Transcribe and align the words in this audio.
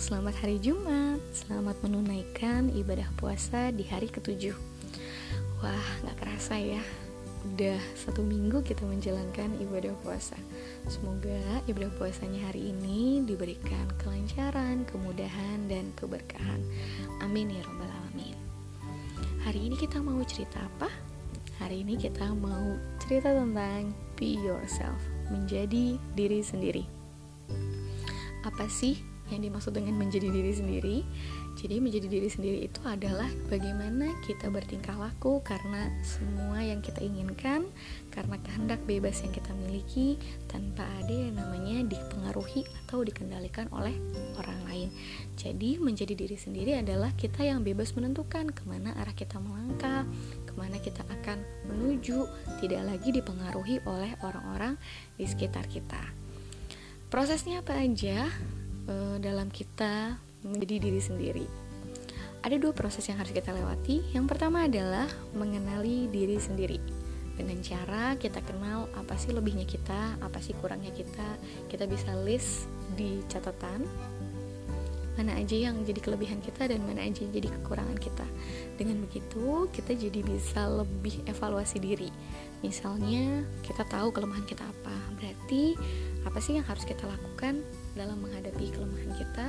selamat 0.00 0.32
hari 0.40 0.56
Jumat. 0.64 1.20
Selamat 1.36 1.76
menunaikan 1.84 2.72
ibadah 2.72 3.04
puasa 3.20 3.68
di 3.68 3.84
hari 3.84 4.08
ketujuh. 4.08 4.56
Wah, 5.60 5.88
gak 6.08 6.16
kerasa 6.24 6.56
ya. 6.56 6.80
Udah 7.44 7.76
satu 7.92 8.24
minggu 8.24 8.64
kita 8.64 8.80
menjalankan 8.88 9.60
ibadah 9.60 9.92
puasa. 10.00 10.40
Semoga 10.88 11.60
ibadah 11.68 11.92
puasanya 12.00 12.48
hari 12.48 12.72
ini 12.72 13.28
diberikan 13.28 13.92
kelancaran, 14.00 14.88
kemudahan, 14.88 15.68
dan 15.68 15.92
keberkahan. 16.00 16.64
Amin 17.20 17.52
ya 17.52 17.60
robbal 17.68 17.92
alamin. 17.92 18.40
Hari 19.44 19.68
ini 19.68 19.76
kita 19.76 20.00
mau 20.00 20.24
cerita 20.24 20.64
apa? 20.64 20.88
Hari 21.60 21.84
ini 21.84 22.00
kita 22.00 22.24
mau 22.40 22.72
cerita 23.04 23.36
tentang 23.36 23.92
be 24.16 24.32
yourself 24.40 24.96
Menjadi 25.28 26.00
diri 26.16 26.40
sendiri. 26.40 26.88
Apa 28.48 28.64
sih 28.64 29.09
yang 29.30 29.46
dimaksud 29.46 29.72
dengan 29.72 29.96
menjadi 29.96 30.28
diri 30.28 30.52
sendiri. 30.52 30.96
Jadi 31.58 31.76
menjadi 31.82 32.06
diri 32.06 32.28
sendiri 32.30 32.58
itu 32.66 32.80
adalah 32.86 33.26
bagaimana 33.50 34.14
kita 34.22 34.50
bertingkah 34.50 34.94
laku 34.94 35.42
karena 35.42 35.90
semua 36.02 36.62
yang 36.62 36.78
kita 36.78 37.02
inginkan, 37.02 37.66
karena 38.14 38.38
kehendak 38.42 38.80
bebas 38.86 39.22
yang 39.22 39.34
kita 39.34 39.50
miliki 39.66 40.18
tanpa 40.46 40.86
ada 41.02 41.10
yang 41.10 41.36
namanya 41.36 41.86
dipengaruhi 41.86 42.66
atau 42.84 43.02
dikendalikan 43.02 43.66
oleh 43.74 43.94
orang 44.38 44.60
lain. 44.66 44.88
Jadi 45.38 45.80
menjadi 45.82 46.14
diri 46.14 46.38
sendiri 46.38 46.78
adalah 46.78 47.10
kita 47.18 47.42
yang 47.42 47.66
bebas 47.66 47.92
menentukan 47.98 48.50
ke 48.50 48.62
mana 48.66 48.94
arah 48.98 49.14
kita 49.14 49.38
melangkah, 49.42 50.06
ke 50.46 50.52
mana 50.54 50.78
kita 50.78 51.02
akan 51.06 51.42
menuju, 51.70 52.26
tidak 52.62 52.82
lagi 52.86 53.10
dipengaruhi 53.10 53.82
oleh 53.86 54.14
orang-orang 54.22 54.78
di 55.18 55.26
sekitar 55.26 55.66
kita. 55.66 56.00
Prosesnya 57.10 57.58
apa 57.58 57.74
aja? 57.74 58.30
Uh, 58.88 59.16
dalam 59.20 59.52
kita 59.52 60.16
menjadi 60.46 60.76
diri 60.88 61.00
sendiri. 61.00 61.46
Ada 62.40 62.56
dua 62.56 62.72
proses 62.72 63.04
yang 63.04 63.20
harus 63.20 63.36
kita 63.36 63.52
lewati. 63.52 64.00
Yang 64.16 64.26
pertama 64.32 64.64
adalah 64.64 65.04
mengenali 65.36 66.08
diri 66.08 66.40
sendiri. 66.40 66.80
Dengan 67.36 67.60
cara 67.60 68.16
kita 68.16 68.40
kenal 68.44 68.88
apa 68.96 69.16
sih 69.16 69.32
lebihnya 69.32 69.68
kita, 69.68 70.16
apa 70.20 70.40
sih 70.40 70.56
kurangnya 70.56 70.92
kita. 70.92 71.36
Kita 71.68 71.84
bisa 71.84 72.16
list 72.24 72.64
di 72.96 73.20
catatan 73.28 73.84
mana 75.20 75.36
aja 75.36 75.52
yang 75.52 75.84
jadi 75.84 76.00
kelebihan 76.00 76.40
kita 76.40 76.72
dan 76.72 76.80
mana 76.88 77.04
aja 77.04 77.20
yang 77.20 77.32
jadi 77.36 77.52
kekurangan 77.60 77.98
kita. 78.00 78.24
Dengan 78.80 79.04
begitu, 79.04 79.68
kita 79.68 79.92
jadi 79.92 80.20
bisa 80.24 80.64
lebih 80.64 81.20
evaluasi 81.28 81.76
diri. 81.76 82.08
Misalnya, 82.64 83.44
kita 83.60 83.84
tahu 83.84 84.16
kelemahan 84.16 84.48
kita 84.48 84.64
apa. 84.64 84.96
Berarti, 85.20 85.76
apa 86.24 86.38
sih 86.40 86.56
yang 86.56 86.64
harus 86.64 86.88
kita 86.88 87.04
lakukan 87.04 87.60
dalam 87.94 88.22
menghadapi 88.22 88.70
kelemahan 88.72 89.12
kita 89.16 89.46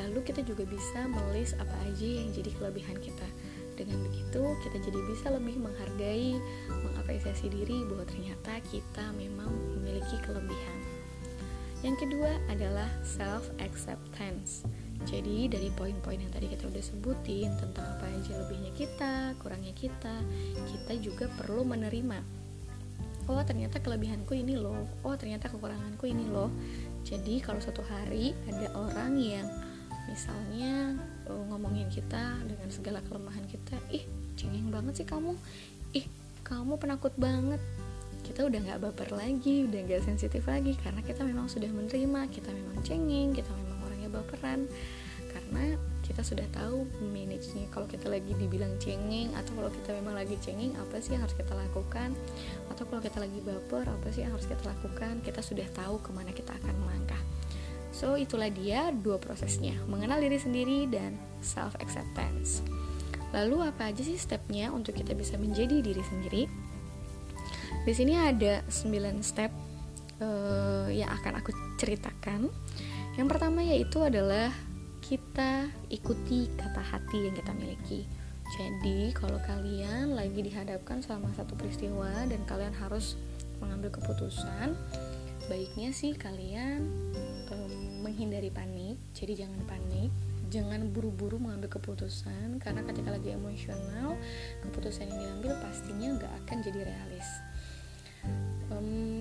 lalu 0.00 0.24
kita 0.24 0.40
juga 0.40 0.64
bisa 0.64 1.04
melis 1.04 1.52
apa 1.60 1.76
aja 1.84 2.08
yang 2.08 2.32
jadi 2.32 2.48
kelebihan 2.56 2.96
kita. 2.96 3.28
Dengan 3.76 4.00
begitu 4.08 4.40
kita 4.64 4.80
jadi 4.88 5.00
bisa 5.04 5.26
lebih 5.32 5.60
menghargai 5.60 6.40
mengapresiasi 6.68 7.52
diri 7.52 7.84
bahwa 7.84 8.08
ternyata 8.08 8.56
kita 8.72 9.04
memang 9.20 9.52
memiliki 9.76 10.16
kelebihan. 10.24 10.78
Yang 11.84 12.08
kedua 12.08 12.32
adalah 12.48 12.88
self 13.04 13.52
acceptance 13.60 14.64
jadi 15.02 15.50
dari 15.50 15.68
poin-poin 15.74 16.18
yang 16.18 16.30
tadi 16.30 16.46
kita 16.46 16.70
udah 16.70 16.82
sebutin 16.82 17.50
tentang 17.58 17.86
apa 17.98 18.06
aja 18.06 18.38
lebihnya 18.38 18.70
kita, 18.74 19.34
kurangnya 19.42 19.74
kita, 19.74 20.14
kita 20.70 20.92
juga 21.02 21.26
perlu 21.42 21.66
menerima. 21.66 22.22
Oh 23.30 23.38
ternyata 23.46 23.78
kelebihanku 23.78 24.34
ini 24.34 24.58
loh, 24.58 24.86
oh 25.06 25.14
ternyata 25.14 25.46
kekuranganku 25.46 26.10
ini 26.10 26.26
loh 26.26 26.50
jadi 27.02 27.42
kalau 27.42 27.58
suatu 27.58 27.82
hari 27.82 28.32
ada 28.46 28.70
orang 28.78 29.18
yang 29.18 29.46
misalnya 30.06 30.98
uh, 31.30 31.44
ngomongin 31.50 31.86
kita 31.90 32.38
dengan 32.46 32.68
segala 32.70 32.98
kelemahan 33.06 33.46
kita 33.46 33.78
ih 33.90 34.06
cengeng 34.38 34.70
banget 34.70 35.02
sih 35.02 35.06
kamu. 35.06 35.34
Ih 35.94 36.06
kamu 36.46 36.78
penakut 36.78 37.14
banget. 37.18 37.58
Kita 38.22 38.46
udah 38.46 38.58
nggak 38.62 38.80
baper 38.86 39.10
lagi 39.14 39.66
udah 39.66 39.80
nggak 39.82 40.02
sensitif 40.06 40.46
lagi 40.46 40.78
karena 40.78 41.02
kita 41.02 41.26
memang 41.26 41.50
sudah 41.50 41.68
menerima 41.68 42.30
kita 42.30 42.50
memang 42.54 42.78
cengeng 42.86 43.34
kita 43.34 43.50
memang 43.50 43.78
orangnya 43.86 44.10
baperan. 44.10 44.70
Karena 45.30 45.74
kita 46.12 46.20
sudah 46.20 46.44
tahu 46.52 46.84
manage-nya. 47.00 47.72
Kalau 47.72 47.88
kita 47.88 48.12
lagi 48.12 48.36
dibilang 48.36 48.76
cengeng 48.76 49.32
atau 49.32 49.56
kalau 49.56 49.72
kita 49.72 49.96
memang 49.96 50.12
lagi 50.12 50.36
cengeng 50.44 50.76
apa 50.76 51.00
sih 51.00 51.16
yang 51.16 51.24
harus 51.24 51.32
kita 51.32 51.56
lakukan? 51.56 52.12
Atau 52.68 52.84
kalau 52.84 53.00
kita 53.00 53.18
lagi 53.24 53.40
baper 53.40 53.88
apa 53.88 54.12
sih 54.12 54.28
yang 54.28 54.36
harus 54.36 54.44
kita 54.44 54.60
lakukan? 54.68 55.24
Kita 55.24 55.40
sudah 55.40 55.64
tahu 55.72 56.04
ke 56.04 56.12
mana 56.12 56.36
kita 56.36 56.52
akan 56.52 56.74
melangkah. 56.84 57.20
So 57.96 58.20
itulah 58.20 58.52
dia 58.52 58.92
dua 58.92 59.16
prosesnya 59.16 59.76
mengenal 59.88 60.20
diri 60.20 60.36
sendiri 60.36 60.84
dan 60.92 61.16
self 61.40 61.76
acceptance 61.80 62.60
lalu 63.32 63.64
apa 63.64 63.88
aja 63.88 64.04
sih 64.04 64.20
stepnya 64.20 64.68
untuk 64.70 64.92
kita 64.92 65.16
bisa 65.16 65.40
menjadi 65.40 65.80
diri 65.80 66.04
sendiri? 66.04 66.42
Di 67.82 67.92
sini 67.96 68.14
ada 68.14 68.60
9 68.68 69.24
step 69.24 69.50
uh, 70.20 70.86
yang 70.92 71.08
akan 71.08 71.40
aku 71.40 71.50
ceritakan. 71.80 72.52
Yang 73.16 73.26
pertama 73.32 73.64
yaitu 73.64 74.04
adalah 74.04 74.52
kita 75.02 75.66
ikuti 75.90 76.46
kata 76.54 76.78
hati 76.78 77.26
yang 77.26 77.34
kita 77.34 77.50
miliki. 77.58 78.06
Jadi, 78.54 79.10
kalau 79.10 79.42
kalian 79.42 80.14
lagi 80.14 80.44
dihadapkan 80.44 81.02
sama 81.02 81.26
satu 81.34 81.58
peristiwa 81.58 82.08
dan 82.30 82.38
kalian 82.46 82.72
harus 82.76 83.18
mengambil 83.58 83.90
keputusan, 83.98 84.78
baiknya 85.50 85.90
sih 85.90 86.14
kalian 86.14 86.86
um, 87.50 88.06
menghindari 88.06 88.54
panik. 88.54 89.00
Jadi, 89.16 89.42
jangan 89.42 89.58
panik, 89.66 90.14
jangan 90.54 90.86
buru-buru 90.94 91.40
mengambil 91.40 91.72
keputusan 91.80 92.62
karena 92.62 92.86
ketika 92.86 93.10
lagi 93.10 93.34
emosional, 93.34 94.14
keputusan 94.62 95.10
yang 95.10 95.18
diambil 95.18 95.58
pastinya 95.64 96.08
nggak 96.20 96.32
akan 96.44 96.56
jadi 96.62 96.80
realis. 96.92 97.28
Um, 98.70 99.11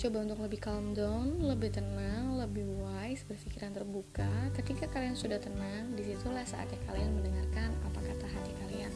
coba 0.00 0.24
untuk 0.24 0.40
lebih 0.40 0.64
calm 0.64 0.96
down, 0.96 1.44
lebih 1.44 1.76
tenang, 1.76 2.40
lebih 2.40 2.64
wise, 2.80 3.20
berpikiran 3.28 3.76
terbuka. 3.76 4.24
Ketika 4.56 4.88
kalian 4.88 5.12
sudah 5.12 5.36
tenang, 5.36 5.92
di 5.92 6.08
situlah 6.08 6.40
saatnya 6.48 6.80
kalian 6.88 7.20
mendengarkan 7.20 7.68
apa 7.84 8.00
kata 8.08 8.24
hati 8.24 8.52
kalian. 8.64 8.88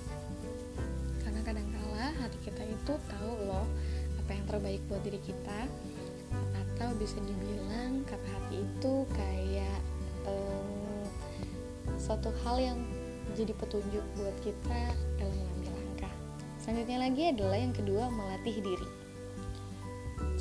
Karena 1.21 1.45
kadangkala 1.45 2.09
hati 2.25 2.39
kita 2.49 2.65
itu 2.65 2.93
tahu 2.97 3.33
loh 3.45 3.69
apa 4.17 4.31
yang 4.33 4.49
terbaik 4.49 4.81
buat 4.89 5.05
diri 5.05 5.21
kita, 5.21 5.69
atau 6.57 6.89
bisa 6.97 7.21
dibilang 7.21 8.01
kata 8.09 8.29
hati 8.41 8.65
itu 8.65 9.05
kayak 9.13 9.81
um, 10.25 11.05
suatu 12.01 12.33
hal 12.49 12.57
yang 12.57 12.81
jadi 13.37 13.53
petunjuk 13.61 14.05
buat 14.17 14.37
kita 14.41 14.81
dalam 15.21 15.37
mengambil 15.37 15.69
langkah. 15.85 16.15
Selanjutnya 16.57 16.97
lagi 16.97 17.23
adalah 17.29 17.61
yang 17.61 17.77
kedua 17.77 18.09
melatih 18.09 18.57
diri 18.65 19.04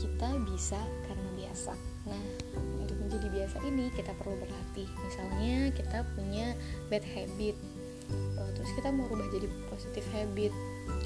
kita 0.03 0.29
bisa 0.43 0.79
karena 1.07 1.29
biasa. 1.39 1.73
Nah, 2.11 2.23
untuk 2.83 2.99
menjadi 2.99 3.27
biasa 3.31 3.57
ini 3.63 3.87
kita 3.95 4.11
perlu 4.19 4.35
berlatih. 4.35 4.89
Misalnya 5.07 5.71
kita 5.71 6.03
punya 6.19 6.51
bad 6.91 7.07
habit, 7.07 7.55
uh, 8.35 8.49
terus 8.51 8.71
kita 8.75 8.91
mau 8.91 9.07
rubah 9.07 9.27
jadi 9.31 9.47
positif 9.71 10.03
habit. 10.11 10.51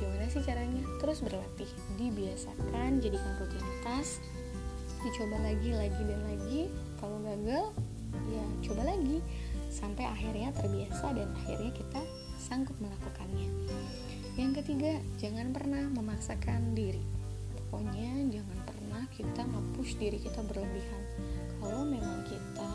Gimana 0.02 0.26
sih 0.34 0.42
caranya? 0.42 0.82
Terus 0.98 1.22
berlatih, 1.22 1.70
dibiasakan, 2.02 2.98
jadikan 2.98 3.34
rutinitas, 3.38 4.18
dicoba 5.06 5.38
lagi, 5.46 5.70
lagi 5.78 6.02
dan 6.02 6.22
lagi. 6.26 6.62
Kalau 6.98 7.22
gagal, 7.22 7.66
ya 8.34 8.46
coba 8.66 8.90
lagi 8.90 9.22
sampai 9.70 10.10
akhirnya 10.10 10.50
terbiasa 10.58 11.14
dan 11.14 11.30
akhirnya 11.46 11.70
kita 11.78 12.02
sanggup 12.42 12.74
melakukannya. 12.82 13.50
Yang 14.38 14.62
ketiga, 14.62 14.98
jangan 15.22 15.54
pernah 15.54 15.86
memaksakan 15.94 16.78
diri. 16.78 17.02
Pokoknya 17.58 18.30
jangan 18.32 18.58
pernah 18.88 19.04
kita 19.12 19.44
nge-push 19.44 20.00
diri 20.00 20.16
kita 20.16 20.40
berlebihan. 20.48 21.04
Kalau 21.60 21.84
memang 21.84 22.24
kita 22.24 22.72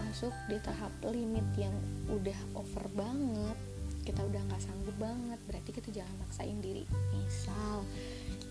masuk 0.00 0.32
di 0.48 0.56
tahap 0.64 0.88
limit 1.04 1.44
yang 1.60 1.76
udah 2.08 2.40
over 2.56 2.88
banget 2.96 3.52
kita 4.08 4.24
udah 4.24 4.40
nggak 4.40 4.60
sanggup 4.64 4.96
banget 4.96 5.36
berarti 5.44 5.70
kita 5.76 5.92
jangan 5.92 6.16
maksain 6.24 6.56
diri. 6.64 6.88
Misal 7.12 7.84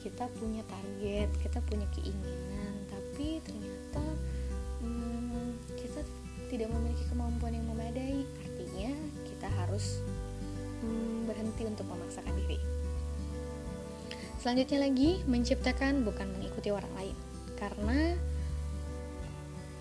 kita 0.05 0.29
punya 0.37 0.61
target 0.69 1.33
kita 1.41 1.65
punya 1.65 1.89
keinginan 1.97 2.73
tapi 2.85 3.41
ternyata 3.41 4.05
hmm, 4.85 5.57
kita 5.73 6.05
tidak 6.53 6.69
memiliki 6.69 7.09
kemampuan 7.09 7.57
yang 7.57 7.65
memadai 7.73 8.21
artinya 8.45 8.93
kita 9.25 9.49
harus 9.49 9.97
hmm, 10.85 11.25
berhenti 11.25 11.65
untuk 11.65 11.89
memaksakan 11.89 12.37
diri 12.45 12.82
Selanjutnya 14.43 14.83
lagi, 14.83 15.23
menciptakan 15.23 16.03
bukan 16.03 16.27
mengikuti 16.35 16.67
orang 16.67 16.91
lain. 16.99 17.15
Karena 17.55 18.11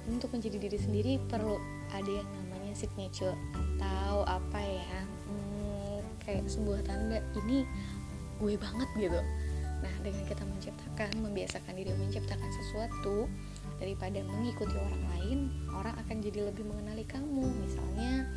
untuk 0.06 0.30
menjadi 0.30 0.54
diri 0.54 0.78
sendiri 0.78 1.12
perlu 1.18 1.58
ada 1.90 2.06
yang 2.06 2.30
namanya 2.30 2.70
signature 2.78 3.34
atau 3.58 4.22
apa 4.22 4.62
ya, 4.62 4.98
hmm, 5.02 5.98
kayak 6.22 6.46
sebuah 6.46 6.78
tanda 6.86 7.18
ini 7.42 7.66
gue 8.38 8.54
banget 8.54 8.86
gitu. 9.02 9.18
Nah, 9.82 9.94
dengan 10.06 10.22
kita 10.30 10.46
menciptakan, 10.46 11.10
membiasakan 11.18 11.74
diri 11.74 11.90
menciptakan 11.98 12.50
sesuatu 12.62 13.26
daripada 13.82 14.22
mengikuti 14.22 14.78
orang 14.78 15.02
lain, 15.18 15.38
orang 15.74 15.98
akan 16.06 16.22
jadi 16.22 16.54
lebih 16.54 16.62
mengenali 16.70 17.02
kamu. 17.10 17.50
Misalnya, 17.66 18.30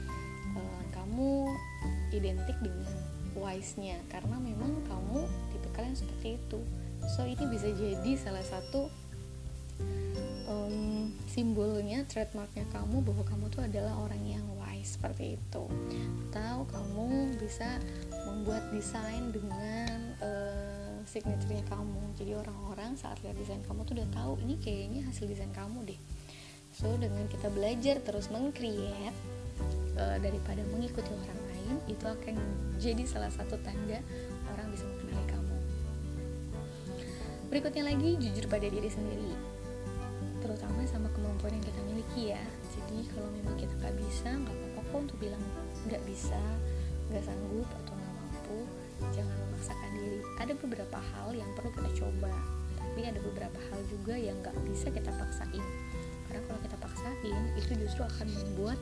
eh, 0.57 0.83
kamu 0.89 1.53
identik 2.17 2.57
dengan 2.65 3.13
wise-nya 3.37 3.99
karena 4.09 4.41
memang 4.41 4.73
kamu 4.89 5.27
kalian 5.75 5.93
seperti 5.93 6.39
itu. 6.39 6.59
So, 7.05 7.27
ini 7.27 7.45
bisa 7.51 7.69
jadi 7.69 8.11
salah 8.17 8.41
satu 8.41 8.89
um, 10.49 11.11
simbolnya, 11.29 12.07
trademarknya 12.09 12.65
kamu 12.73 13.03
bahwa 13.03 13.23
kamu 13.27 13.45
tuh 13.53 13.61
adalah 13.67 13.93
orang 13.99 14.23
yang 14.25 14.45
wise 14.57 14.97
seperti 14.97 15.37
itu. 15.37 15.63
Atau 16.31 16.65
kamu 16.71 17.37
bisa 17.37 17.77
membuat 18.25 18.71
desain 18.73 19.29
dengan 19.29 20.17
uh, 20.23 20.75
signaturenya 21.05 21.63
kamu 21.69 22.01
jadi 22.17 22.41
orang-orang 22.41 22.97
saat 22.97 23.21
lihat 23.21 23.37
desain 23.37 23.61
kamu 23.69 23.85
tuh 23.85 23.93
udah 24.01 24.09
tahu 24.11 24.33
ini 24.41 24.57
kayaknya 24.57 25.05
hasil 25.05 25.29
desain 25.29 25.53
kamu 25.53 25.85
deh 25.85 25.99
so 26.75 26.91
dengan 26.99 27.23
kita 27.31 27.47
belajar 27.53 28.01
terus 28.03 28.27
mengcreate 28.33 29.15
uh, 29.95 30.17
daripada 30.19 30.65
mengikuti 30.73 31.07
orang 31.07 31.39
lain 31.47 31.75
itu 31.87 32.03
akan 32.03 32.35
jadi 32.81 33.03
salah 33.07 33.31
satu 33.31 33.55
tanda 33.63 34.01
orang 34.51 34.67
bisa 34.73 34.83
berikutnya 37.49 37.83
lagi 37.85 38.17
jujur 38.17 38.45
pada 38.49 38.65
diri 38.65 38.89
sendiri. 38.89 39.31
Terutama 40.41 40.85
sama 40.85 41.09
kemampuan 41.13 41.57
yang 41.57 41.65
kita 41.65 41.81
miliki 41.85 42.23
ya. 42.33 42.43
Jadi 42.73 43.09
kalau 43.13 43.29
memang 43.33 43.55
kita 43.57 43.73
nggak 43.81 43.95
bisa 43.97 44.29
nggak 44.29 44.55
apa-apa 44.55 44.81
kok 44.85 44.99
untuk 45.09 45.17
bilang 45.21 45.43
nggak 45.89 46.01
bisa 46.05 46.39
nggak 47.09 47.23
sanggup 47.25 47.69
atau 47.83 47.93
nggak 47.93 48.13
mampu 48.17 48.59
jangan 49.13 49.35
memaksakan 49.49 49.91
diri. 49.97 50.19
Ada 50.41 50.53
beberapa 50.57 50.97
hal 50.97 51.29
yang 51.33 51.49
perlu 51.57 51.71
kita 51.73 51.89
coba 52.05 52.33
tapi 52.75 53.01
ada 53.11 53.19
beberapa 53.19 53.59
hal 53.71 53.79
juga 53.91 54.15
yang 54.15 54.39
nggak 54.39 54.55
bisa 54.69 54.87
kita 54.87 55.11
paksain. 55.19 55.65
Karena 56.29 56.41
kalau 56.47 56.59
kita 56.63 56.77
paksain 56.79 57.43
itu 57.59 57.71
justru 57.81 58.01
akan 58.07 58.27
membuat 58.31 58.79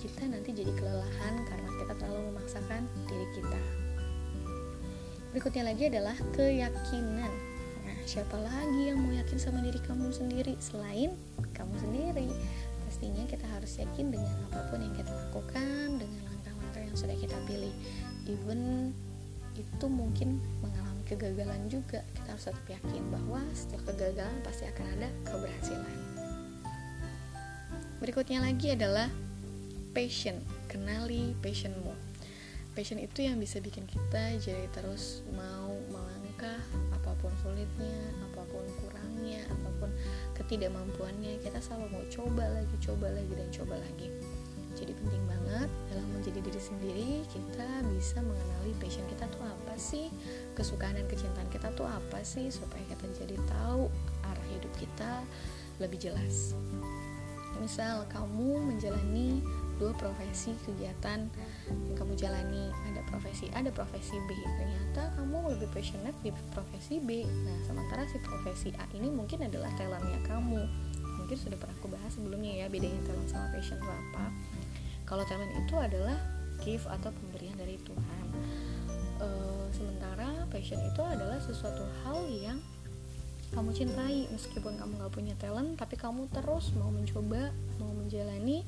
kita 0.00 0.24
nanti 0.24 0.56
jadi 0.56 0.72
kelelahan 0.78 1.34
karena 1.44 1.68
kita 1.82 1.92
terlalu 2.00 2.32
memaksakan 2.32 2.88
diri 3.10 3.26
kita. 3.36 3.60
Berikutnya 5.30 5.62
lagi 5.66 5.84
adalah 5.90 6.16
keyakinan 6.34 7.49
siapa 8.10 8.34
lagi 8.42 8.90
yang 8.90 8.98
mau 9.06 9.14
yakin 9.14 9.38
sama 9.38 9.62
diri 9.62 9.78
kamu 9.86 10.10
sendiri? 10.10 10.58
Selain 10.58 11.14
kamu 11.54 11.78
sendiri. 11.78 12.26
Pastinya 12.82 13.22
kita 13.30 13.46
harus 13.54 13.78
yakin 13.78 14.10
dengan 14.10 14.34
apa 14.50 14.66
pun 14.66 14.82
yang 14.82 14.90
kita 14.98 15.14
lakukan 15.14 15.94
dengan 15.94 16.18
langkah-langkah 16.26 16.82
yang 16.90 16.96
sudah 16.98 17.14
kita 17.14 17.38
pilih. 17.46 17.70
Even 18.26 18.90
itu 19.54 19.86
mungkin 19.86 20.42
mengalami 20.58 21.06
kegagalan 21.06 21.70
juga. 21.70 22.02
Kita 22.18 22.34
harus 22.34 22.50
tetap 22.50 22.66
yakin 22.66 23.02
bahwa 23.14 23.46
setiap 23.54 23.86
kegagalan 23.86 24.42
pasti 24.42 24.66
akan 24.66 24.86
ada 24.98 25.08
keberhasilan. 25.30 25.98
Berikutnya 28.02 28.42
lagi 28.42 28.74
adalah 28.74 29.06
passion. 29.94 30.42
Kenali 30.66 31.38
passionmu. 31.38 31.94
Passion 32.74 32.98
itu 32.98 33.22
yang 33.22 33.38
bisa 33.38 33.62
bikin 33.62 33.86
kita 33.86 34.34
jadi 34.42 34.66
terus 34.74 35.22
mau 35.30 35.78
melangkah 35.94 36.58
apa 37.20 37.28
pun 37.28 37.36
sulitnya 37.44 38.00
apa 38.24 38.40
pun 38.48 38.64
kurangnya 38.80 39.44
apa 39.52 39.68
pun 39.76 39.92
ketidakmampuannya 40.40 41.36
kita 41.44 41.60
selalu 41.60 41.92
mau 41.92 42.04
coba 42.08 42.48
lagi 42.48 42.74
coba 42.80 43.12
lagi 43.12 43.32
dan 43.36 43.48
coba 43.52 43.76
lagi. 43.76 44.08
Jadi 44.72 44.96
penting 44.96 45.20
banget 45.28 45.68
dalam 45.92 46.08
menjadi 46.16 46.40
diri 46.40 46.56
sendiri 46.56 47.10
kita 47.28 47.68
bisa 47.92 48.24
mengenali 48.24 48.72
passion 48.80 49.04
kita 49.12 49.28
tuh 49.28 49.44
apa 49.44 49.76
sih 49.76 50.08
kesukaan 50.56 50.96
dan 50.96 51.04
kecintaan 51.12 51.44
kita 51.52 51.68
tuh 51.76 51.84
apa 51.84 52.24
sih 52.24 52.48
supaya 52.48 52.80
kita 52.88 53.04
jadi 53.20 53.36
tahu 53.44 53.92
arah 54.24 54.46
hidup 54.56 54.72
kita 54.80 55.20
lebih 55.76 56.00
jelas. 56.00 56.56
Misal 57.60 58.08
kamu 58.08 58.64
menjalani 58.72 59.44
dua 59.80 59.96
profesi 59.96 60.52
kegiatan 60.68 61.24
yang 61.88 61.96
kamu 61.96 62.12
jalani. 62.12 62.68
Ada 62.92 63.00
profesi 63.08 63.48
A 63.56 63.64
ada 63.64 63.72
profesi 63.72 64.20
B. 64.28 64.36
Ternyata 64.36 65.16
kamu 65.16 65.56
lebih 65.56 65.72
passionate 65.72 66.14
di 66.20 66.30
profesi 66.52 67.00
B. 67.00 67.24
Nah 67.24 67.56
sementara 67.64 68.04
si 68.04 68.20
profesi 68.20 68.68
A 68.76 68.84
ini 68.92 69.08
mungkin 69.08 69.48
adalah 69.48 69.72
talentnya 69.80 70.20
kamu. 70.28 70.68
Mungkin 71.24 71.36
sudah 71.40 71.56
pernah 71.56 71.72
aku 71.80 71.88
bahas 71.88 72.12
sebelumnya 72.12 72.52
ya 72.60 72.66
bedanya 72.68 73.00
talent 73.08 73.32
sama 73.32 73.48
passion 73.56 73.80
itu 73.80 73.88
apa. 73.88 74.24
Kalau 75.08 75.24
talent 75.24 75.52
itu 75.56 75.74
adalah 75.80 76.20
gift 76.60 76.84
atau 76.84 77.08
pemberian 77.08 77.56
dari 77.56 77.80
Tuhan. 77.80 78.24
E, 79.16 79.28
sementara 79.72 80.44
passion 80.52 80.78
itu 80.84 81.00
adalah 81.00 81.40
sesuatu 81.40 81.88
hal 82.04 82.28
yang 82.28 82.60
kamu 83.56 83.72
cintai. 83.72 84.28
Meskipun 84.28 84.76
kamu 84.76 85.00
gak 85.00 85.12
punya 85.16 85.34
talent 85.40 85.80
tapi 85.80 85.96
kamu 85.96 86.28
terus 86.30 86.70
mau 86.76 86.92
mencoba 86.92 87.48
mau 87.80 87.90
menjalani 87.96 88.62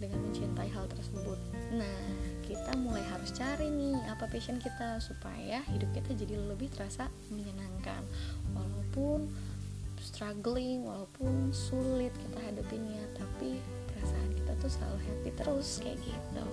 dengan 0.00 0.18
mencintai 0.24 0.72
hal 0.72 0.88
tersebut. 0.88 1.38
Nah 1.76 2.02
kita 2.42 2.74
mulai 2.80 3.04
harus 3.12 3.30
cari 3.30 3.70
nih 3.70 3.94
apa 4.10 4.26
passion 4.26 4.58
kita 4.58 4.98
supaya 4.98 5.62
hidup 5.70 5.92
kita 5.94 6.16
jadi 6.16 6.40
lebih 6.40 6.72
terasa 6.72 7.12
menyenangkan. 7.30 8.02
Walaupun 8.56 9.28
struggling 10.00 10.82
walaupun 10.82 11.52
sulit 11.52 12.10
kita 12.16 12.40
hadapinnya 12.40 13.04
tapi 13.14 13.60
perasaan 13.92 14.32
kita 14.32 14.52
tuh 14.58 14.70
selalu 14.72 14.98
happy 15.04 15.30
terus 15.36 15.68
kayak 15.84 16.00
gitu. 16.00 16.46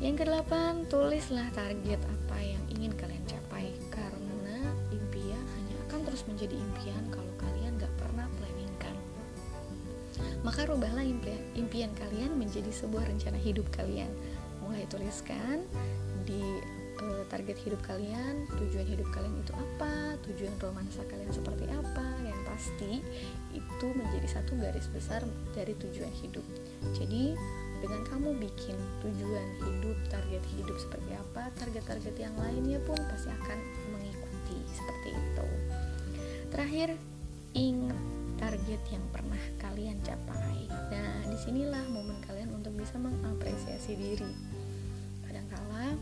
Yang 0.00 0.24
kedelapan 0.24 0.88
tulislah 0.88 1.52
target 1.52 2.00
apa 2.00 2.38
yang 2.40 2.64
ingin 2.72 2.96
kalian 2.96 3.20
capai 3.28 3.68
karena 3.92 4.72
impian 4.88 5.44
hanya 5.44 5.76
akan 5.90 6.08
terus 6.08 6.24
menjadi 6.24 6.56
impian 6.56 7.04
kalau 7.12 7.34
kalian 7.36 7.59
maka 10.40 10.64
rubahlah 10.64 11.04
impian, 11.56 11.92
kalian 11.96 12.36
menjadi 12.36 12.72
sebuah 12.72 13.04
rencana 13.04 13.36
hidup 13.36 13.68
kalian 13.74 14.08
mulai 14.64 14.86
tuliskan 14.88 15.64
di 16.24 16.40
uh, 17.00 17.24
target 17.28 17.58
hidup 17.64 17.80
kalian, 17.84 18.46
tujuan 18.56 18.86
hidup 18.86 19.08
kalian 19.10 19.34
itu 19.40 19.52
apa, 19.56 20.16
tujuan 20.28 20.54
romansa 20.60 21.02
kalian 21.08 21.32
seperti 21.32 21.66
apa, 21.72 22.06
yang 22.22 22.38
pasti 22.46 23.02
itu 23.56 23.86
menjadi 23.96 24.40
satu 24.40 24.54
garis 24.60 24.86
besar 24.92 25.24
dari 25.56 25.74
tujuan 25.74 26.12
hidup. 26.22 26.44
Jadi 26.94 27.34
dengan 27.80 28.04
kamu 28.04 28.36
bikin 28.36 28.76
tujuan 29.00 29.48
hidup, 29.64 29.96
target 30.12 30.44
hidup 30.56 30.76
seperti 30.76 31.16
apa, 31.16 31.48
target-target 31.56 32.14
yang 32.20 32.34
lainnya 32.36 32.76
pun 32.84 32.96
pasti 33.08 33.32
akan 33.32 33.58
mengikuti 33.96 34.60
seperti 34.76 35.16
itu. 35.16 35.48
Terakhir, 36.52 36.88
ingat 37.56 38.19
target 38.40 38.80
yang 38.88 39.04
pernah 39.12 39.38
kalian 39.60 40.00
capai. 40.00 40.64
Nah, 40.88 41.28
di 41.28 41.36
sinilah 41.36 41.84
momen 41.92 42.16
kalian 42.24 42.56
untuk 42.56 42.72
bisa 42.72 42.96
mengapresiasi 42.96 43.92
diri. 43.94 44.32
Kadangkala 45.28 45.94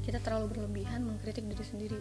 kita 0.00 0.18
terlalu 0.24 0.56
berlebihan 0.56 1.04
mengkritik 1.04 1.44
diri 1.44 1.62
sendiri. 1.62 2.00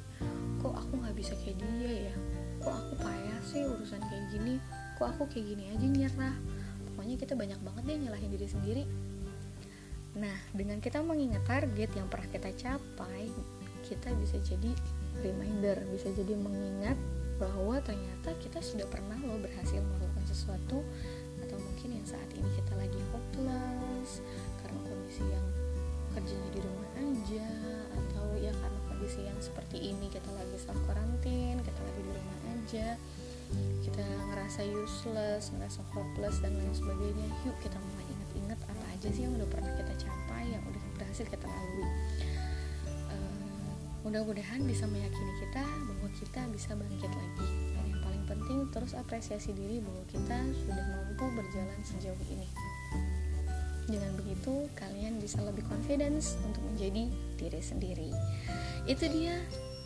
Kok 0.64 0.74
aku 0.74 0.94
nggak 1.04 1.16
bisa 1.20 1.36
kayak 1.44 1.60
dia 1.60 2.10
ya? 2.10 2.16
Kok 2.64 2.74
aku 2.74 2.94
payah 3.04 3.40
sih 3.44 3.68
urusan 3.68 4.02
kayak 4.08 4.26
gini? 4.32 4.56
Kok 4.96 5.08
aku 5.14 5.24
kayak 5.28 5.46
gini 5.54 5.64
aja 5.76 5.86
nyerah? 5.86 6.36
Pokoknya 6.90 7.16
kita 7.20 7.34
banyak 7.36 7.60
banget 7.60 7.84
deh 7.86 7.98
nyalahin 8.08 8.32
diri 8.32 8.48
sendiri. 8.48 8.84
Nah 10.16 10.38
dengan 10.56 10.80
kita 10.80 11.04
mengingat 11.04 11.44
target 11.46 11.92
yang 11.94 12.08
pernah 12.08 12.28
kita 12.32 12.50
capai 12.56 13.28
kita 13.86 14.12
bisa 14.20 14.38
jadi 14.44 14.72
reminder 15.24 15.82
bisa 15.92 16.12
jadi 16.14 16.36
mengingat 16.36 16.98
bahwa 17.40 17.80
ternyata 17.80 18.36
kita 18.44 18.60
sudah 18.60 18.86
pernah 18.92 19.16
loh 19.24 19.40
berhasil 19.40 19.80
melakukan 19.80 20.26
sesuatu 20.28 20.84
atau 21.40 21.58
mungkin 21.58 21.98
yang 21.98 22.06
saat 22.06 22.28
ini 22.36 22.46
kita 22.60 22.76
lagi 22.76 23.00
hopeless 23.16 24.20
karena 24.60 24.80
kondisi 24.84 25.24
yang 25.24 25.48
kerjanya 26.14 26.50
di 26.52 26.60
rumah 26.60 26.92
aja 27.00 27.50
atau 27.96 28.28
ya 28.36 28.52
karena 28.52 28.80
kondisi 28.92 29.24
yang 29.24 29.40
seperti 29.40 29.78
ini 29.80 30.12
kita 30.12 30.28
lagi 30.36 30.58
self 30.60 30.78
quarantine 30.84 31.64
kita 31.64 31.80
lagi 31.80 32.02
di 32.04 32.12
rumah 32.12 32.38
aja 32.60 32.88
kita 33.82 34.06
ngerasa 34.30 34.62
useless 34.70 35.50
ngerasa 35.50 35.82
hopeless 35.96 36.38
dan 36.44 36.54
lain 36.54 36.74
sebagainya. 36.76 37.26
Yuk 37.48 37.58
kita 37.66 37.78
mulai 37.82 38.06
inget-inget 38.06 38.60
apa 38.62 38.86
aja 38.94 39.08
sih 39.10 39.26
yang 39.26 39.34
udah 39.34 39.50
pernah 39.50 39.72
kita 39.74 39.94
capai 40.06 40.54
yang 40.54 40.64
udah 40.70 40.84
berhasil 41.02 41.26
kita 41.26 41.48
mudah-mudahan 44.10 44.66
bisa 44.66 44.90
meyakini 44.90 45.34
kita 45.38 45.62
bahwa 45.62 46.10
kita 46.18 46.42
bisa 46.50 46.74
bangkit 46.74 47.14
lagi 47.14 47.50
dan 47.78 47.86
yang 47.94 48.02
paling 48.02 48.24
penting 48.26 48.60
terus 48.74 48.98
apresiasi 48.98 49.54
diri 49.54 49.78
bahwa 49.86 50.02
kita 50.10 50.38
sudah 50.66 50.82
mampu 50.82 51.30
berjalan 51.38 51.80
sejauh 51.86 52.18
ini 52.34 52.50
dengan 53.90 54.14
begitu, 54.22 54.70
kalian 54.78 55.18
bisa 55.18 55.42
lebih 55.42 55.66
confidence 55.66 56.38
untuk 56.46 56.62
menjadi 56.62 57.10
diri 57.42 57.58
sendiri. 57.58 58.14
Itu 58.86 59.10
dia 59.10 59.34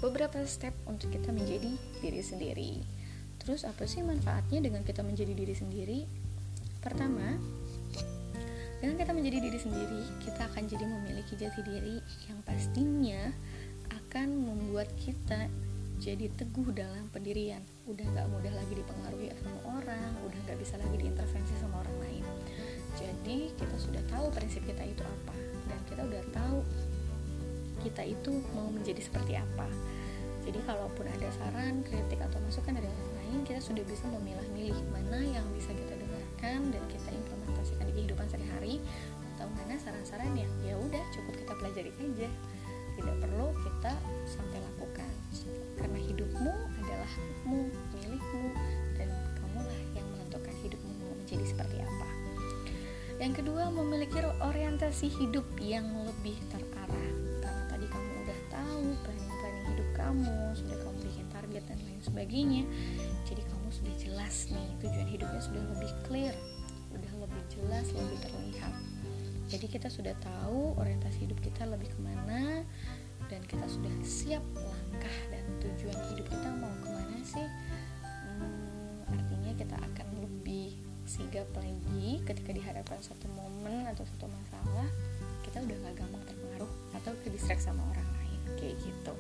beberapa 0.03 0.43
step 0.43 0.75
untuk 0.83 1.07
kita 1.15 1.31
menjadi 1.31 1.71
diri 2.03 2.19
sendiri. 2.19 2.71
Terus 3.39 3.63
apa 3.63 3.87
sih 3.87 4.03
manfaatnya 4.03 4.59
dengan 4.59 4.83
kita 4.83 5.07
menjadi 5.07 5.31
diri 5.31 5.55
sendiri? 5.55 5.99
Pertama, 6.83 7.39
dengan 8.83 8.99
kita 8.99 9.15
menjadi 9.15 9.39
diri 9.39 9.59
sendiri, 9.59 10.03
kita 10.19 10.51
akan 10.51 10.67
jadi 10.67 10.83
memiliki 10.83 11.39
jati 11.39 11.63
diri 11.63 11.95
yang 12.27 12.43
pastinya 12.43 13.31
akan 14.13 14.45
membuat 14.45 14.93
kita 15.01 15.49
jadi 15.97 16.29
teguh 16.37 16.69
dalam 16.69 17.09
pendirian. 17.09 17.65
Udah 17.89 18.05
nggak 18.05 18.29
mudah 18.29 18.53
lagi 18.53 18.77
dipengaruhi 18.77 19.33
sama 19.41 19.81
orang 19.81 20.13
udah 20.21 20.37
nggak 20.45 20.61
bisa 20.61 20.77
lagi 20.77 21.01
diintervensi 21.01 21.57
sama 21.57 21.81
orang 21.81 21.97
lain. 21.97 22.21
Jadi 22.93 23.49
kita 23.57 23.73
sudah 23.73 24.05
tahu 24.13 24.29
prinsip 24.29 24.61
kita 24.69 24.85
itu 24.85 25.01
apa 25.01 25.33
dan 25.65 25.79
kita 25.89 26.01
udah 26.05 26.23
tahu 26.29 26.61
kita 27.81 28.05
itu 28.05 28.37
mau 28.53 28.69
menjadi 28.69 29.01
seperti 29.01 29.33
apa. 29.33 29.65
Jadi 30.45 30.61
kalaupun 30.61 31.09
ada 31.09 31.33
saran 31.33 31.81
kritik 31.81 32.21
atau 32.21 32.37
masukan 32.45 32.77
dari 32.77 32.85
orang 32.85 33.13
lain 33.17 33.39
kita 33.49 33.65
sudah 33.65 33.81
bisa 33.81 34.05
memilah-milih 34.13 34.77
mana 34.93 35.25
yang 35.25 35.45
bisa 35.57 35.73
kita 35.73 35.97
dengarkan 35.97 36.69
dan 36.69 36.83
kita 36.85 37.09
implementasikan 37.17 37.89
di 37.89 37.93
kehidupan 37.97 38.29
sehari-hari 38.29 38.77
atau 39.33 39.49
mana 39.57 39.73
saran-saran 39.81 40.37
yang 40.37 40.53
ya 40.61 40.77
udah 40.77 41.01
cukup 41.17 41.33
kita 41.33 41.53
pelajari 41.57 41.89
aja 41.97 42.29
tidak 42.97 43.15
perlu 43.21 43.47
kita 43.65 43.93
sampai 44.25 44.59
lakukan. 44.61 45.11
Karena 45.79 45.99
hidupmu 45.99 46.53
adalah 46.81 47.09
hakmu 47.09 47.59
milikmu 47.97 48.47
dan 48.95 49.09
kamulah 49.41 49.79
yang 49.97 50.05
menentukan 50.13 50.55
hidupmu 50.61 50.91
mau 51.01 51.13
menjadi 51.17 51.45
seperti 51.45 51.77
apa. 51.81 52.07
Yang 53.21 53.33
kedua 53.43 53.71
memiliki 53.71 54.19
orientasi 54.21 55.07
hidup 55.07 55.45
yang 55.61 55.85
lebih 56.05 56.37
terarah. 56.49 57.09
Karena 57.41 57.63
tadi 57.71 57.85
kamu 57.87 58.09
udah 58.25 58.39
tahu 58.51 58.83
planning-planning 59.03 59.67
hidup 59.73 59.89
kamu 59.95 60.37
sudah 60.53 60.77
kamu 60.83 60.97
bikin 61.07 61.27
target 61.33 61.63
dan 61.65 61.79
lain 61.81 62.01
sebagainya 62.03 62.63
jadi 63.23 63.41
kamu 63.49 63.67
sudah 63.73 63.95
jelas 63.97 64.35
nih 64.51 64.69
tujuan 64.83 65.07
hidupnya 65.09 65.41
sudah 65.41 65.63
lebih 65.73 65.91
clear 66.05 66.35
udah 66.93 67.13
lebih 67.25 67.43
jelas 67.49 67.87
lebih 67.95 68.19
terlihat 68.21 68.73
jadi 69.53 69.69
kita 69.69 69.85
sudah 69.85 70.17
tahu 70.17 70.73
orientasi 70.81 71.29
hidup 71.29 71.37
kita 71.45 71.69
lebih 71.69 71.93
ke 71.93 71.99
mana 72.01 72.65
dan 73.29 73.45
kita 73.45 73.69
sudah 73.69 73.93
siap 74.01 74.41
langkah 74.57 75.17
dan 75.29 75.45
tujuan 75.61 75.93
hidup 76.09 76.25
kita 76.25 76.49
mau 76.57 76.73
ke 76.81 76.89
mana 76.89 77.21
sih. 77.21 77.47
Hmm, 78.01 79.05
artinya 79.13 79.53
kita 79.53 79.77
akan 79.77 80.25
lebih 80.25 80.73
sigap 81.05 81.45
lagi 81.53 82.25
ketika 82.25 82.49
dihadapkan 82.49 82.97
satu 82.97 83.29
momen 83.29 83.85
atau 83.93 84.01
satu 84.17 84.25
masalah 84.25 84.89
kita 85.45 85.61
udah 85.61 85.77
gak 85.85 86.01
gampang 86.01 86.23
terpengaruh 86.25 86.71
atau 86.97 87.13
ke 87.21 87.29
distract 87.29 87.61
sama 87.61 87.85
orang 87.93 88.09
lain 88.25 88.41
kayak 88.57 88.75
gitu. 88.81 89.13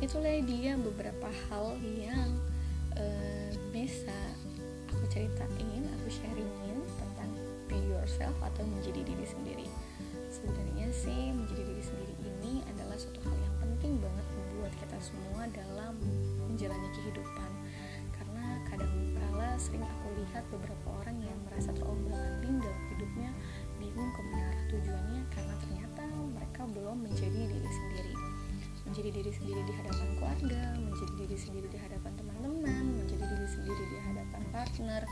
Itulah 0.00 0.40
dia 0.48 0.80
beberapa 0.80 1.28
hal 1.52 1.76
yang 1.84 2.40
uh, 2.96 3.52
bisa 3.68 4.16
aku 4.88 5.04
ceritain 5.12 5.84
aku 5.84 6.08
sharingin 6.08 6.81
yourself 7.88 8.36
atau 8.42 8.64
menjadi 8.66 9.00
diri 9.06 9.26
sendiri. 9.26 9.66
Sebenarnya 10.32 10.88
sih 10.92 11.32
menjadi 11.32 11.62
diri 11.64 11.84
sendiri 11.84 12.14
ini 12.24 12.64
adalah 12.72 12.96
suatu 12.96 13.20
hal 13.28 13.36
yang 13.36 13.56
penting 13.60 14.00
banget 14.00 14.26
buat 14.56 14.72
kita 14.78 14.98
semua 15.00 15.44
dalam 15.52 15.98
menjalani 16.48 16.88
kehidupan. 16.96 17.50
Karena 18.16 18.60
kadang 18.70 18.94
kala 19.18 19.58
sering 19.60 19.84
aku 19.84 20.08
lihat 20.24 20.44
beberapa 20.48 20.86
orang 21.02 21.18
yang 21.20 21.38
merasa 21.48 21.74
terombang 21.76 22.16
ambing 22.16 22.62
dalam 22.62 22.82
hidupnya 22.94 23.30
bingung 23.76 24.10
ke 24.14 24.20
mana 24.30 24.44
arah 24.54 24.64
tujuannya 24.72 25.22
karena 25.34 25.54
ternyata 25.60 26.02
mereka 26.32 26.62
belum 26.70 26.96
menjadi 27.04 27.40
diri 27.48 27.70
sendiri. 27.70 28.14
Menjadi 28.82 29.10
diri 29.14 29.30
sendiri 29.30 29.60
di 29.68 29.72
hadapan 29.78 30.08
keluarga 30.18 30.62
menjadi 30.80 31.12
diri 31.26 31.36
sendiri 31.38 31.66
di 31.70 31.78
hadapan 31.78 32.12
teman-teman 32.18 32.84
menjadi 33.02 33.24
diri 33.24 33.48
sendiri 33.48 33.84
di 33.88 33.98
hadapan 33.98 34.42
partner 34.54 35.02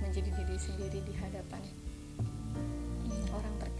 menjadi 0.00 0.30
diri 0.32 0.56
sendiri 0.56 0.98
di 1.04 1.14
hadapan 1.16 1.62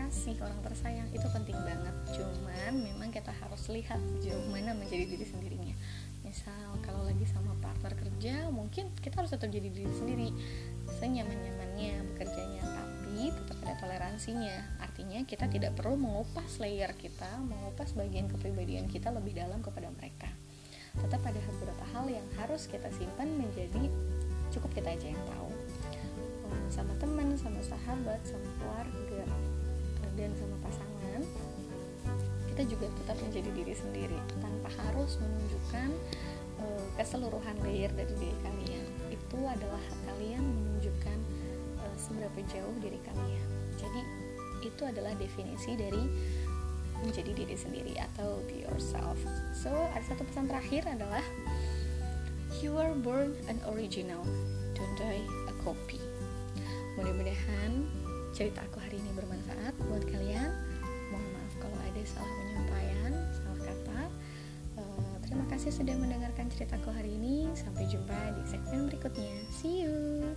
kasih 0.06 0.38
orang 0.38 0.62
tersayang. 0.62 1.08
Itu 1.10 1.26
penting 1.34 1.58
banget. 1.58 1.94
Cuman 2.14 2.72
memang 2.78 3.10
kita 3.10 3.34
harus 3.42 3.66
lihat 3.66 3.98
sejauh 3.98 4.46
mana 4.54 4.70
menjadi 4.78 5.02
diri 5.02 5.26
sendirinya. 5.26 5.74
Misal 6.22 6.78
kalau 6.82 7.02
lagi 7.02 7.26
sama 7.26 7.54
partner 7.58 7.94
kerja 7.98 8.50
mungkin 8.54 8.94
kita 9.02 9.18
harus 9.18 9.34
tetap 9.34 9.50
jadi 9.50 9.66
diri 9.66 9.90
sendiri. 9.90 10.28
Senyaman-nyamannya 11.02 12.06
bekerjanya. 12.14 12.62
Tapi 12.62 13.34
tetap 13.34 13.58
ada 13.66 13.74
toleransinya. 13.82 14.78
Artinya 14.78 15.26
kita 15.26 15.50
tidak 15.50 15.74
perlu 15.74 15.98
mengupas 15.98 16.62
layer 16.62 16.94
kita 16.94 17.42
mengupas 17.42 17.90
bagian 17.98 18.30
kepribadian 18.30 18.86
kita 18.86 19.10
lebih 19.10 19.34
dalam 19.34 19.58
kepada 19.58 19.90
mereka. 19.90 20.30
Tetap 20.96 21.20
ada 21.26 21.40
beberapa 21.50 21.84
hal 21.92 22.06
yang 22.08 22.26
harus 22.38 22.70
kita 22.70 22.88
simpan 22.94 23.26
menjadi 23.34 23.90
cukup 24.54 24.70
kita 24.70 24.94
aja 24.94 25.06
yang 25.10 25.24
tahu. 25.26 25.50
Sama 26.70 26.94
teman, 27.02 27.34
sama 27.34 27.58
sahabat, 27.62 28.22
sama 28.22 28.48
keluarga 28.58 29.22
dan 30.16 30.32
sama 30.34 30.56
pasangan 30.64 31.22
kita 32.56 32.72
juga 32.72 32.88
tetap 32.88 33.20
menjadi 33.20 33.50
diri 33.52 33.74
sendiri 33.76 34.16
tanpa 34.40 34.72
harus 34.80 35.20
menunjukkan 35.20 35.92
uh, 36.56 36.84
keseluruhan 36.96 37.52
layer 37.60 37.92
dari 37.92 38.16
diri 38.16 38.32
kalian. 38.40 38.84
Itu 39.12 39.36
adalah 39.44 39.76
hak 39.76 39.98
kalian 40.08 40.40
menunjukkan 40.40 41.18
uh, 41.84 41.96
seberapa 42.00 42.40
jauh 42.48 42.72
diri 42.80 42.96
kalian. 43.04 43.48
Jadi 43.76 44.00
itu 44.64 44.82
adalah 44.88 45.12
definisi 45.20 45.76
dari 45.76 46.00
menjadi 47.04 47.36
diri 47.36 47.56
sendiri 47.60 47.92
atau 48.00 48.40
be 48.48 48.64
yourself. 48.64 49.20
So 49.52 49.68
ada 49.92 50.00
satu 50.08 50.24
pesan 50.24 50.48
terakhir 50.48 50.88
adalah 50.88 51.20
you 52.64 52.72
are 52.80 52.96
born 53.04 53.36
an 53.52 53.60
original. 53.68 54.24
Don't 54.72 54.96
die 54.96 55.20
a 55.44 55.54
copy. 55.60 56.00
Mudah-mudahan 56.96 57.84
cerita 58.36 58.60
aku 58.68 58.76
hari 58.84 59.00
ini 59.00 59.16
bermanfaat 59.16 59.72
buat 59.88 60.04
kalian. 60.12 60.52
Mohon 61.08 61.28
maaf 61.40 61.54
kalau 61.56 61.78
ada 61.80 62.02
salah 62.04 62.28
penyampaian, 62.36 63.12
salah 63.32 63.60
kata. 63.64 64.00
Uh, 64.76 65.16
terima 65.24 65.48
kasih 65.48 65.72
sudah 65.72 65.96
mendengarkan 65.96 66.52
cerita 66.52 66.76
aku 66.76 66.92
hari 66.92 67.16
ini. 67.16 67.48
Sampai 67.56 67.88
jumpa 67.88 68.36
di 68.36 68.44
segmen 68.44 68.92
berikutnya. 68.92 69.40
See 69.56 69.88
you. 69.88 70.36